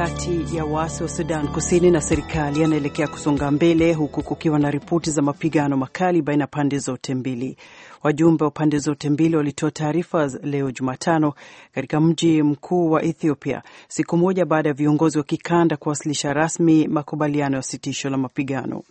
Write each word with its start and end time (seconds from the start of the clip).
kati 0.00 0.56
ya 0.56 0.64
waasi 0.64 1.02
wa 1.02 1.08
Sudan 1.08 1.48
Kusini 1.48 1.90
na 1.90 2.00
serikali 2.00 2.60
yanaelekea 2.60 3.08
kusonga 3.08 3.50
mbele 3.50 3.94
huku 3.94 4.22
kukiwa 4.22 4.58
na 4.58 4.70
ripoti 4.70 5.10
za 5.10 5.22
mapigano 5.22 5.76
makali 5.76 6.22
baina 6.22 6.42
ya 6.44 6.46
pande 6.46 6.78
zote 6.78 7.14
mbili. 7.14 7.56
Wajumbe 8.02 8.44
wa 8.44 8.50
pande 8.50 8.78
zote 8.78 9.10
mbili 9.10 9.36
walitoa 9.36 9.70
taarifa 9.70 10.26
leo 10.42 10.70
Jumatano 10.70 11.32
katika 11.74 12.00
mji 12.00 12.42
mkuu 12.42 12.90
wa 12.90 13.02
Ethiopia, 13.02 13.62
siku 13.88 14.16
moja 14.16 14.44
baada 14.44 14.68
ya 14.68 14.74
viongozi 14.74 15.18
wa 15.18 15.24
kikanda 15.24 15.76
kuwasilisha 15.76 16.32
rasmi 16.32 16.88
makubaliano 16.88 17.56
ya 17.56 17.62
sitisho 17.62 18.10
la 18.10 18.16
mapigano. 18.16 18.82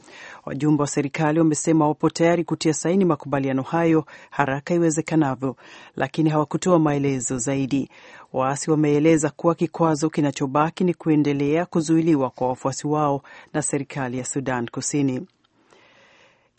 Wajumbe 0.46 0.82
wa 0.84 0.88
serikali 0.88 1.40
wamesema 1.40 1.88
wapo 1.88 2.10
tayari 2.10 2.44
kutia 2.44 2.74
saini 2.74 3.06
makubaliano 3.06 3.62
hayo 3.62 4.06
haraka 4.30 4.74
iwezekanavyo, 4.74 5.56
lakini 5.96 6.30
hawakutoa 6.30 6.80
maelezo 6.80 7.38
zaidi. 7.38 7.90
Waasi 8.34 8.72
wameeleza 8.72 9.30
kuwa 9.30 9.56
kikwazo 9.56 10.10
kinachobaki 10.10 10.84
ni 10.84 10.94
kuendelea 10.94 11.66
kuzuiliwa 11.66 12.30
kwa 12.30 12.48
wafuasi 12.48 12.88
wao 12.88 13.22
na 13.54 13.62
serikali 13.62 14.18
ya 14.18 14.26
Sudan 14.26 14.68
Kusini. 14.68 15.28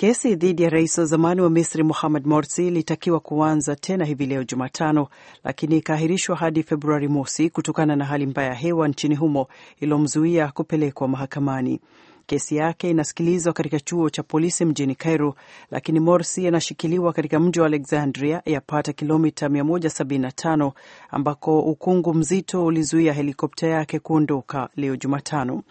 Kesi 0.01 0.35
dhidi 0.37 0.63
ya 0.63 0.71
rais 0.71 0.99
wa 0.99 1.05
zamani 1.05 1.41
wa 1.41 1.51
Misri 1.51 1.83
Mohamed 1.83 2.27
Morsi 2.27 2.67
ilitakiwa 2.67 3.21
kuanza 3.21 3.77
tena 3.77 4.05
hivi 4.05 4.27
leo 4.27 4.45
Jumatano, 4.45 5.09
lakini 5.45 5.77
ikaahirishwa 5.77 6.37
hadi 6.37 6.63
Februari 6.63 7.09
mosi 7.09 7.51
kutokana 7.51 7.97
na 7.97 8.05
hali 8.05 8.27
mbaya 8.27 8.49
ya 8.49 8.55
hewa 8.55 8.89
nchini 8.89 9.15
humo 9.15 9.47
iliyomzuia 9.81 10.49
kupelekwa 10.49 11.09
mahakamani. 11.09 11.81
Kesi 12.27 12.57
yake 12.57 12.91
inasikilizwa 12.91 13.53
katika 13.53 13.81
chuo 13.81 14.11
cha 14.11 14.23
polisi 14.23 14.65
mjini 14.65 14.95
Cairo, 14.95 15.35
lakini 15.71 16.01
Morsi 16.01 16.47
anashikiliwa 16.49 17.13
katika 17.13 17.41
mji 17.41 17.61
wa 17.61 17.67
Alexandria, 17.67 18.43
yapata 18.47 18.93
kilomita 18.93 19.49
175 19.49 20.73
ambako 21.11 21.61
ukungu 21.61 22.15
mzito 22.15 22.65
ulizuia 22.65 23.13
helikopta 23.13 23.67
yake 23.67 23.99
kuondoka 23.99 24.69
leo 24.77 24.97
Jumatano. 24.97 25.63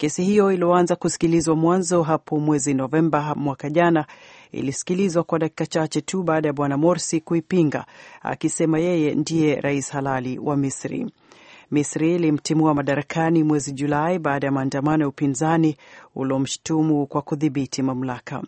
Kesi 0.00 0.24
hiyo 0.24 0.52
iliyoanza 0.52 0.96
kusikilizwa 0.96 1.56
mwanzo 1.56 2.02
hapo 2.02 2.38
mwezi 2.40 2.74
Novemba 2.74 3.34
mwaka 3.34 3.70
jana 3.70 4.06
ilisikilizwa 4.52 5.24
kwa 5.24 5.38
dakika 5.38 5.66
chache 5.66 6.00
tu 6.00 6.22
baada 6.22 6.48
ya 6.48 6.52
bwana 6.52 6.76
Morsi 6.76 7.20
kuipinga 7.20 7.84
akisema 8.22 8.78
yeye 8.78 9.14
ndiye 9.14 9.60
rais 9.60 9.90
halali 9.90 10.38
wa 10.38 10.56
Misri. 10.56 11.10
Misri 11.70 12.14
ilimtimua 12.14 12.74
madarakani 12.74 13.42
mwezi 13.44 13.72
Julai 13.72 14.18
baada 14.18 14.46
ya 14.46 14.52
maandamano 14.52 15.02
ya 15.04 15.08
upinzani 15.08 15.76
uliomshutumu 16.14 17.06
kwa 17.06 17.22
kudhibiti 17.22 17.82
mamlaka. 17.82 18.42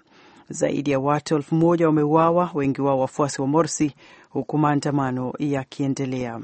Zaidi 0.51 0.91
ya 0.91 1.01
watu 1.01 1.37
elfu 1.37 1.55
moja 1.55 1.87
wameuawa, 1.87 2.51
wengi 2.55 2.81
wao 2.83 2.99
wafuasi 3.01 3.41
wa 3.41 3.47
Morsi, 3.47 3.95
huku 4.31 4.59
maandamano 4.59 5.33
yakiendelea. 5.39 6.41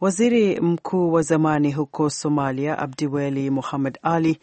Waziri 0.00 0.60
mkuu 0.60 1.12
wa 1.12 1.22
zamani 1.22 1.72
huko 1.72 2.10
Somalia, 2.10 2.78
Abdiweli 2.78 3.50
Mohamed 3.50 3.98
Ali, 4.02 4.38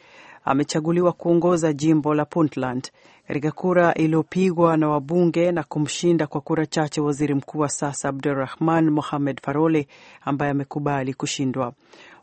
amechaguliwa 0.46 1.12
kuongoza 1.12 1.74
jimbo 1.74 2.14
la 2.16 2.26
Puntland 2.26 2.92
katika 3.28 3.52
kura 3.52 3.94
iliyopigwa 3.94 4.78
na 4.78 4.90
wabunge 4.90 5.52
na 5.52 5.64
kumshinda 5.64 6.28
kwa 6.28 6.42
kura 6.42 6.66
chache 6.66 7.02
waziri 7.02 7.34
mkuu 7.34 7.60
wa 7.60 7.70
sasa 7.70 8.10
Abdurahman 8.10 8.90
Mohamed 8.90 9.42
Farole 9.42 9.88
ambaye 10.26 10.52
amekubali 10.52 11.14
kushindwa. 11.14 11.74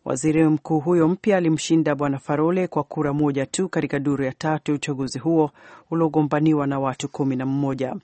Waziri 0.04 0.44
mkuu 0.44 0.80
huyo 0.80 1.08
mpya 1.08 1.36
alimshinda 1.36 1.94
bwana 1.94 2.18
Farole 2.18 2.66
kwa 2.68 2.82
kura 2.84 3.12
moja 3.12 3.46
tu 3.46 3.68
katika 3.68 3.98
duru 3.98 4.24
ya 4.24 4.32
tatu 4.32 4.70
ya 4.70 4.74
uchaguzi 4.76 5.18
huo 5.18 5.50
uliogombaniwa 5.90 6.66
na 6.66 6.80
watu 6.80 7.08
kumi 7.08 7.36
na 7.36 7.46
mmoja. 7.46 7.94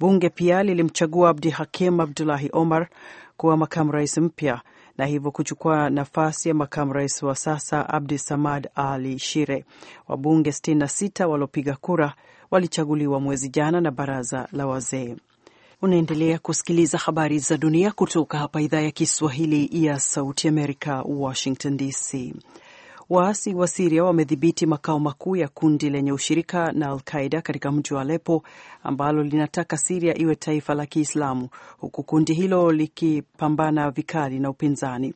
Bunge 0.00 0.28
pia 0.30 0.62
lilimchagua 0.62 1.30
Abdi 1.30 1.50
Hakim 1.50 2.00
Abdulahi 2.00 2.50
Omar 2.52 2.88
kuwa 3.42 3.56
makamu 3.56 3.92
rais 3.92 4.18
mpya 4.18 4.60
na 4.98 5.06
hivyo 5.06 5.30
kuchukua 5.30 5.90
nafasi 5.90 6.48
ya 6.48 6.54
makamu 6.54 6.92
rais 6.92 7.22
wa 7.22 7.34
sasa 7.36 7.88
Abdi 7.88 8.18
Samad 8.18 8.68
Ali 8.74 9.18
Shire. 9.18 9.64
Wabunge 10.08 10.50
66 10.50 11.24
waliopiga 11.24 11.76
kura 11.76 12.14
walichaguliwa 12.50 13.20
mwezi 13.20 13.48
jana 13.48 13.80
na 13.80 13.90
baraza 13.90 14.48
la 14.52 14.66
wazee. 14.66 15.16
Unaendelea 15.82 16.38
kusikiliza 16.38 16.98
habari 16.98 17.38
za 17.38 17.56
dunia 17.56 17.92
kutoka 17.92 18.38
hapa 18.38 18.60
idhaa 18.60 18.80
ya 18.80 18.90
Kiswahili 18.90 19.84
ya 19.86 20.00
Sauti 20.00 20.48
Amerika, 20.48 21.02
Washington 21.02 21.76
DC. 21.76 22.34
Waasi 23.10 23.54
wa 23.54 23.68
Siria 23.68 24.04
wamedhibiti 24.04 24.66
makao 24.66 25.00
makuu 25.00 25.36
ya 25.36 25.48
kundi 25.48 25.90
lenye 25.90 26.12
ushirika 26.12 26.72
na 26.72 26.88
Al-Qaida 26.90 27.42
katika 27.42 27.72
mji 27.72 27.94
wa 27.94 28.00
Alepo 28.00 28.42
ambalo 28.82 29.22
linataka 29.22 29.76
Siria 29.76 30.18
iwe 30.18 30.34
taifa 30.36 30.74
la 30.74 30.86
Kiislamu, 30.86 31.48
huku 31.78 32.02
kundi 32.02 32.34
hilo 32.34 32.72
likipambana 32.72 33.90
vikali 33.90 34.38
na 34.40 34.50
upinzani. 34.50 35.14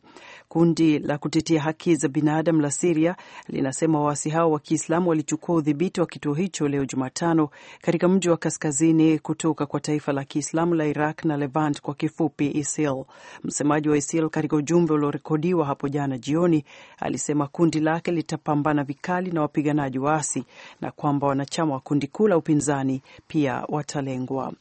Kundi 0.48 0.98
la 0.98 1.18
kutetea 1.18 1.62
haki 1.62 1.94
za 1.96 2.08
binadamu 2.08 2.60
la 2.60 2.70
Siria 2.70 3.16
linasema 3.48 4.00
waasi 4.00 4.30
hao 4.30 4.50
wa 4.50 4.60
Kiislamu 4.60 5.08
walichukua 5.10 5.56
udhibiti 5.56 6.00
wa 6.00 6.06
kituo 6.06 6.34
hicho 6.34 6.68
leo 6.68 6.84
Jumatano 6.84 7.48
katika 7.82 8.08
mji 8.08 8.28
wa 8.28 8.36
kaskazini 8.36 9.18
kutoka 9.18 9.66
kwa 9.66 9.80
taifa 9.80 10.12
la 10.12 10.24
Kiislamu 10.24 10.74
la 10.74 10.86
Iraq 10.86 11.24
na 11.24 11.36
Levant, 11.36 11.80
kwa 11.80 11.94
kifupi 11.94 12.50
ISIL. 12.50 13.04
Msemaji 13.44 13.88
wa 13.88 13.96
ISIL 13.96 14.28
katika 14.28 14.56
ujumbe 14.56 14.94
uliorekodiwa 14.94 15.66
hapo 15.66 15.88
jana 15.88 16.18
jioni 16.18 16.64
alisema 16.98 17.46
kundi 17.46 17.80
lake 17.80 18.10
litapambana 18.12 18.84
vikali 18.84 19.30
na 19.30 19.40
wapiganaji 19.40 19.98
waasi 19.98 20.44
na 20.80 20.90
kwamba 20.90 21.26
wanachama 21.26 21.74
wa 21.74 21.80
kundi 21.80 22.06
kuu 22.06 22.28
la 22.28 22.36
upinzani 22.36 23.02
pia 23.28 23.64
watalengwa. 23.68 24.52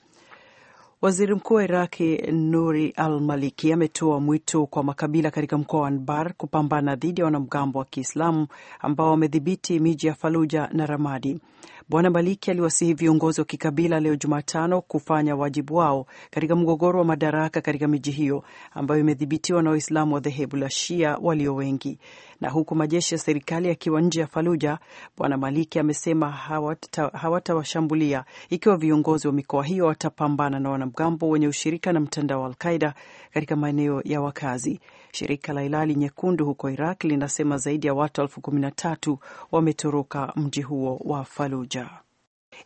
Waziri 1.01 1.35
mkuu 1.35 1.53
wa 1.53 1.63
Iraki 1.63 2.17
Nuri 2.31 2.89
al 2.95 3.19
Maliki 3.21 3.73
ametoa 3.73 4.19
mwito 4.19 4.65
kwa 4.65 4.83
makabila 4.83 5.31
katika 5.31 5.57
mkoa 5.57 5.81
wa 5.81 5.87
Anbar 5.87 6.33
kupambana 6.33 6.95
dhidi 6.95 7.21
ya 7.21 7.25
wanamgambo 7.25 7.79
wa 7.79 7.85
Kiislamu 7.85 8.47
ambao 8.79 9.09
wamedhibiti 9.11 9.79
miji 9.79 10.07
ya 10.07 10.13
Faluja 10.13 10.69
na 10.73 10.85
Ramadi. 10.85 11.39
Bwana 11.89 12.09
Maliki 12.09 12.51
aliwasihi 12.51 12.93
viongozi 12.93 13.41
wa 13.41 13.45
kikabila 13.45 13.99
leo 13.99 14.15
Jumatano 14.15 14.81
kufanya 14.81 15.35
wajibu 15.35 15.75
wao 15.75 16.05
katika 16.31 16.55
mgogoro 16.55 16.99
wa 16.99 17.05
madaraka 17.05 17.61
katika 17.61 17.87
miji 17.87 18.11
hiyo 18.11 18.43
ambayo 18.73 19.01
imedhibitiwa 19.01 19.63
na 19.63 19.69
Waislamu 19.69 20.13
wa 20.15 20.19
dhehebu 20.19 20.55
la 20.57 20.69
Shia 20.69 21.17
walio 21.21 21.55
wengi. 21.55 21.99
Na 22.41 22.49
huku 22.49 22.75
majeshi 22.75 23.13
ya 23.15 23.19
serikali 23.19 23.67
yakiwa 23.67 24.01
nje 24.01 24.19
ya 24.19 24.27
Faluja, 24.27 24.79
Bwana 25.17 25.37
Maliki 25.37 25.79
amesema 25.79 26.31
hawatawashambulia 27.11 28.17
hawata 28.17 28.31
ikiwa 28.49 28.77
viongozi 28.77 29.27
wa 29.27 29.33
mikoa 29.33 29.63
hiyo 29.63 29.85
watapambana 29.85 30.59
na 30.59 30.69
wanamgambo 30.69 31.29
wenye 31.29 31.47
ushirika 31.47 31.93
na 31.93 31.99
mtandao 31.99 32.41
wa 32.41 32.47
Alqaida 32.47 32.93
katika 33.33 33.55
maeneo 33.55 34.01
ya 34.05 34.21
wakazi. 34.21 34.79
Shirika 35.15 35.53
la 35.53 35.61
Hilali 35.61 35.95
Nyekundu 35.95 36.45
huko 36.45 36.69
Iraq 36.69 37.03
linasema 37.03 37.57
zaidi 37.57 37.87
ya 37.87 37.93
watu 37.93 38.21
elfu 38.21 38.41
kumi 38.41 38.61
na 38.61 38.71
tatu 38.71 39.19
wametoroka 39.51 40.33
mji 40.35 40.61
huo 40.61 41.01
wa 41.05 41.23
Faluja. 41.25 41.89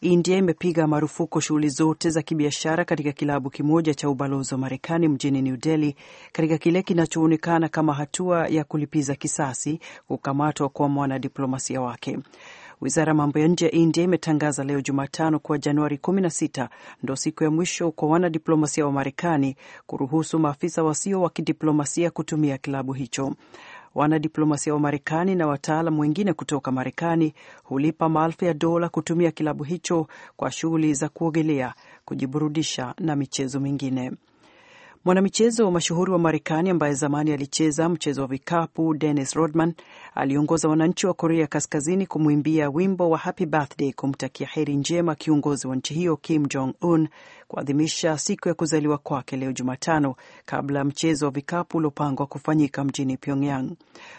India 0.02 0.38
imepiga 0.38 0.88
marufuku 0.88 1.42
shughuli 1.42 1.70
zote 1.70 2.10
za 2.10 2.22
kibiashara 2.22 2.86
katika 2.86 3.12
kilabu 3.12 3.50
kimoja 3.50 3.94
cha 3.94 4.10
ubalozi 4.10 4.54
wa 4.54 4.58
Marekani 4.60 5.08
mjini 5.08 5.42
New 5.42 5.58
Delhi 5.58 5.96
katika 6.32 6.58
kile 6.58 6.84
kinachoonekana 6.84 7.70
kama 7.70 7.94
hatua 7.94 8.48
ya 8.48 8.64
kulipiza 8.64 9.16
kisasi 9.16 9.80
kukamatwa 10.08 10.70
kwa 10.70 10.90
mwanadiplomasia 10.90 11.82
wake. 11.82 12.20
Wizara 12.82 13.10
ya 13.10 13.14
mambo 13.14 13.40
ya 13.40 13.48
nje 13.48 13.66
ya 13.66 13.72
India 13.72 14.04
imetangaza 14.04 14.64
leo 14.64 14.82
Jumatano 14.82 15.40
kuwa 15.40 15.58
Januari 15.58 15.98
16 15.98 16.68
ndo 17.04 17.16
siku 17.16 17.44
ya 17.44 17.52
mwisho 17.52 17.92
kwa 17.92 18.10
wanadiplomasia 18.10 18.86
wa 18.86 18.92
Marekani 18.92 19.56
kuruhusu 19.88 20.40
maafisa 20.40 20.84
wasio 20.84 21.22
wa 21.22 21.30
kidiplomasia 21.30 22.12
kutumia 22.12 22.58
kilabu 22.58 22.94
hicho. 22.94 23.36
Wanadiplomasia 23.96 24.74
wa 24.74 24.80
Marekani 24.80 25.36
na 25.36 25.48
wataalam 25.48 26.00
wengine 26.00 26.34
kutoka 26.34 26.72
Marekani 26.72 27.34
hulipa 27.64 28.10
maelfu 28.10 28.46
ya 28.46 28.54
dola 28.54 28.90
kutumia 28.90 29.32
kilabu 29.32 29.64
hicho 29.64 30.08
kwa 30.38 30.52
shughuli 30.52 30.94
za 30.94 31.10
kuogelea, 31.10 31.74
kujiburudisha 32.06 32.94
na 33.00 33.16
michezo 33.16 33.60
mingine. 33.60 34.12
Mwanamichezo 35.06 35.72
mashuhuri 35.72 36.12
wa 36.12 36.20
Marekani 36.20 36.70
ambaye 36.70 36.94
zamani 36.94 37.32
alicheza 37.32 37.90
mchezo 37.90 38.22
wa 38.22 38.28
vikapu 38.28 38.94
Dennis 38.94 39.34
Rodman 39.34 39.74
aliongoza 40.16 40.68
wananchi 40.70 41.08
wa 41.08 41.14
Korea 41.14 41.48
Kaskazini 41.48 42.08
kumwimbia 42.08 42.70
wimbo 42.70 43.10
wa 43.10 43.18
Happy 43.18 43.46
Birthday 43.46 43.92
kumtakia 43.94 44.48
heri 44.48 44.76
njema 44.76 45.16
kiongozi 45.16 45.68
wa 45.68 45.76
nchi 45.76 45.94
hiyo 45.94 46.18
Kim 46.18 46.46
Jong 46.48 46.74
Un 46.82 47.08
kuadhimisha 47.48 48.18
siku 48.18 48.48
ya 48.48 48.54
kuzaliwa 48.54 48.98
kwake 48.98 49.38
leo 49.38 49.52
Jumatano, 49.52 50.16
kabla 50.46 50.80
ya 50.80 50.86
mchezo 50.86 51.26
wa 51.26 51.32
vikapu 51.32 51.78
uliopangwa 51.78 52.26
kufanyika 52.28 52.84
mjini 52.84 53.18
Pyongyang. 53.18 53.70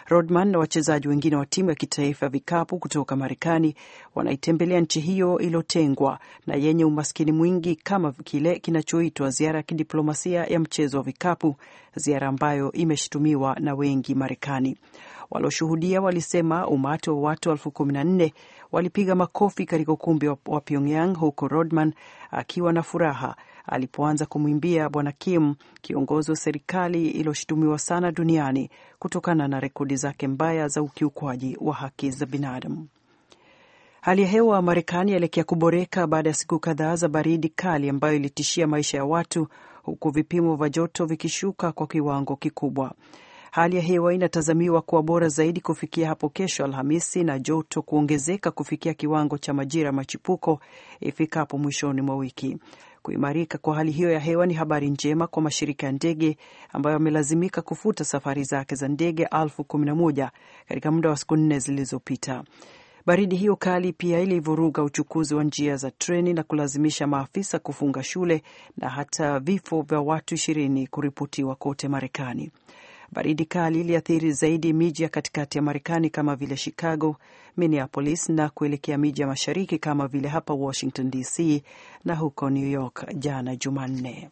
Rodman 0.07 0.47
na 0.51 0.59
wachezaji 0.59 1.07
wengine 1.07 1.35
wa 1.35 1.45
timu 1.45 1.69
ya 1.69 1.75
kitaifa 1.75 2.25
ya 2.25 2.29
vikapu 2.29 2.79
kutoka 2.79 3.15
Marekani 3.15 3.75
wanaitembelea 4.15 4.79
nchi 4.81 4.99
hiyo 4.99 5.39
iliyotengwa 5.39 6.19
na 6.47 6.55
yenye 6.55 6.85
umaskini 6.85 7.31
mwingi 7.31 7.75
kama 7.75 8.11
kile 8.11 8.59
kinachoitwa 8.59 9.29
ziara 9.29 9.57
ya 9.59 9.63
kidiplomasia 9.63 10.45
ya 10.45 10.59
mchezo 10.71 10.97
wa 10.97 11.03
vikapu, 11.03 11.55
ziara 11.95 12.27
ambayo 12.27 12.71
imeshutumiwa 12.71 13.55
na 13.59 13.73
wengi 13.75 14.15
Marekani. 14.15 14.77
Walioshuhudia 15.31 16.01
walisema 16.01 16.67
umati 16.67 17.09
wa 17.09 17.19
watu 17.21 17.51
elfu 17.51 17.71
kumi 17.71 17.93
na 17.93 18.03
nne 18.03 18.33
walipiga 18.71 19.15
makofi 19.15 19.65
katika 19.65 19.91
ukumbi 19.91 20.27
wa 20.27 20.61
Pyongyang, 20.61 21.13
huko 21.17 21.47
Rodman 21.47 21.93
akiwa 22.31 22.73
na 22.73 22.83
furaha 22.83 23.35
alipoanza 23.65 24.25
kumwimbia 24.25 24.89
Bwana 24.89 25.11
Kim, 25.11 25.55
kiongozi 25.81 26.31
wa 26.31 26.37
serikali 26.37 27.09
iliyoshutumiwa 27.09 27.79
sana 27.79 28.11
duniani 28.11 28.69
kutokana 28.99 29.47
na 29.47 29.59
rekodi 29.59 29.95
zake 29.95 30.27
mbaya 30.27 30.67
za 30.67 30.81
ukiukwaji 30.81 31.57
wa 31.61 31.73
haki 31.73 32.11
za 32.11 32.25
binadamu. 32.25 32.87
Hali 34.01 34.21
ya 34.21 34.27
hewa 34.27 34.61
Marekani 34.61 35.11
yaelekea 35.11 35.43
kuboreka 35.43 36.07
baada 36.07 36.29
ya 36.29 36.33
siku 36.35 36.59
kadhaa 36.59 36.95
za 36.95 37.07
baridi 37.07 37.49
kali 37.49 37.89
ambayo 37.89 38.15
ilitishia 38.15 38.67
maisha 38.67 38.97
ya 38.97 39.05
watu, 39.05 39.47
huku 39.91 40.09
vipimo 40.09 40.55
vya 40.55 40.69
joto 40.69 41.05
vikishuka 41.05 41.71
kwa 41.71 41.87
kiwango 41.87 42.35
kikubwa. 42.35 42.91
Hali 43.51 43.75
ya 43.75 43.81
hewa 43.81 44.13
inatazamiwa 44.13 44.81
kuwa 44.81 45.03
bora 45.03 45.27
zaidi 45.29 45.61
kufikia 45.61 46.07
hapo 46.07 46.29
kesho 46.29 46.65
Alhamisi, 46.65 47.23
na 47.23 47.39
joto 47.39 47.81
kuongezeka 47.81 48.51
kufikia 48.51 48.93
kiwango 48.93 49.37
cha 49.37 49.53
majira 49.53 49.91
machipuko 49.91 50.59
ifikapo 50.99 51.57
mwishoni 51.57 52.01
mwa 52.01 52.15
wiki. 52.15 52.57
Kuimarika 53.01 53.57
kwa 53.57 53.75
hali 53.75 53.91
hiyo 53.91 54.11
ya 54.11 54.19
hewa 54.19 54.45
ni 54.45 54.53
habari 54.53 54.89
njema 54.89 55.27
kwa 55.27 55.41
mashirika 55.41 55.85
ya 55.85 55.91
ndege 55.91 56.37
ambayo 56.73 56.93
yamelazimika 56.93 57.61
kufuta 57.61 58.03
safari 58.05 58.43
zake 58.43 58.75
za 58.75 58.87
ndege 58.87 59.27
elfu 59.41 59.63
kumi 59.63 59.85
na 59.85 59.95
moja 59.95 60.31
katika 60.67 60.91
muda 60.91 61.09
wa 61.09 61.17
siku 61.17 61.35
nne 61.35 61.59
zilizopita. 61.59 62.43
Baridi 63.05 63.35
hiyo 63.35 63.55
kali 63.55 63.93
pia 63.93 64.19
ilivuruga 64.19 64.83
uchukuzi 64.83 65.35
wa 65.35 65.43
njia 65.43 65.75
za 65.77 65.91
treni 65.91 66.33
na 66.33 66.43
kulazimisha 66.43 67.07
maafisa 67.07 67.59
kufunga 67.59 68.03
shule 68.03 68.43
na 68.77 68.89
hata 68.89 69.39
vifo 69.39 69.81
vya 69.81 69.99
watu 69.99 70.35
ishirini 70.35 70.87
kuripotiwa 70.87 71.55
kote 71.55 71.87
Marekani. 71.87 72.51
Baridi 73.11 73.45
kali 73.45 73.79
iliathiri 73.81 74.31
zaidi 74.31 74.73
miji 74.73 75.03
ya 75.03 75.09
katikati 75.09 75.57
ya 75.57 75.61
Marekani 75.61 76.09
kama 76.09 76.35
vile 76.35 76.55
Chicago, 76.55 77.15
Minneapolis 77.57 78.29
na 78.29 78.49
kuelekea 78.49 78.97
miji 78.97 79.21
ya 79.21 79.27
mashariki 79.27 79.77
kama 79.79 80.07
vile 80.07 80.27
hapa 80.27 80.53
Washington 80.53 81.09
DC 81.11 81.63
na 82.05 82.15
huko 82.15 82.49
New 82.49 82.67
York 82.69 83.05
jana 83.15 83.55
Jumanne. 83.55 84.29